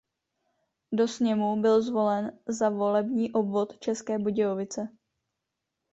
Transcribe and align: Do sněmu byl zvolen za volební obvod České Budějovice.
Do 0.91 1.07
sněmu 1.07 1.61
byl 1.61 1.81
zvolen 1.81 2.39
za 2.47 2.69
volební 2.69 3.31
obvod 3.33 3.79
České 3.79 4.19
Budějovice. 4.19 4.87